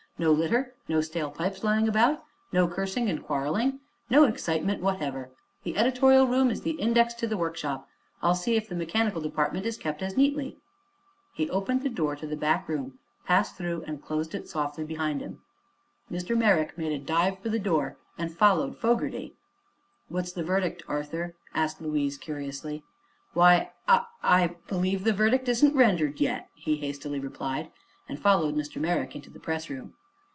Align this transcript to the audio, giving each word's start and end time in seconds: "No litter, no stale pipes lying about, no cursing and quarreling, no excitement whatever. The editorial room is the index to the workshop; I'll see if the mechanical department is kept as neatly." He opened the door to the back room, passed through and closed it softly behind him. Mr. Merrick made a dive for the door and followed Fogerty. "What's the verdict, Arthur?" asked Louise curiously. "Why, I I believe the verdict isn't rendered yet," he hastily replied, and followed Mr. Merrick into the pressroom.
"No 0.19 0.31
litter, 0.31 0.75
no 0.87 1.01
stale 1.01 1.31
pipes 1.31 1.63
lying 1.63 1.87
about, 1.87 2.23
no 2.53 2.67
cursing 2.67 3.09
and 3.09 3.23
quarreling, 3.23 3.79
no 4.07 4.25
excitement 4.25 4.79
whatever. 4.79 5.31
The 5.63 5.75
editorial 5.75 6.27
room 6.27 6.51
is 6.51 6.61
the 6.61 6.79
index 6.79 7.15
to 7.15 7.27
the 7.27 7.37
workshop; 7.37 7.89
I'll 8.21 8.35
see 8.35 8.55
if 8.55 8.69
the 8.69 8.75
mechanical 8.75 9.19
department 9.19 9.65
is 9.65 9.79
kept 9.79 10.03
as 10.03 10.15
neatly." 10.15 10.57
He 11.33 11.49
opened 11.49 11.81
the 11.81 11.89
door 11.89 12.15
to 12.17 12.27
the 12.27 12.35
back 12.35 12.69
room, 12.69 12.99
passed 13.25 13.55
through 13.55 13.81
and 13.87 13.99
closed 13.99 14.35
it 14.35 14.47
softly 14.47 14.83
behind 14.83 15.21
him. 15.21 15.41
Mr. 16.11 16.37
Merrick 16.37 16.77
made 16.77 16.91
a 16.91 17.03
dive 17.03 17.39
for 17.39 17.49
the 17.49 17.57
door 17.57 17.97
and 18.15 18.31
followed 18.31 18.77
Fogerty. 18.77 19.33
"What's 20.07 20.33
the 20.33 20.43
verdict, 20.43 20.83
Arthur?" 20.87 21.33
asked 21.55 21.81
Louise 21.81 22.19
curiously. 22.19 22.83
"Why, 23.33 23.71
I 23.87 24.05
I 24.21 24.47
believe 24.67 25.03
the 25.03 25.13
verdict 25.13 25.47
isn't 25.49 25.75
rendered 25.75 26.19
yet," 26.21 26.47
he 26.53 26.75
hastily 26.77 27.19
replied, 27.19 27.71
and 28.07 28.19
followed 28.19 28.53
Mr. 28.55 28.79
Merrick 28.79 29.15
into 29.15 29.31
the 29.31 29.39
pressroom. 29.39 29.93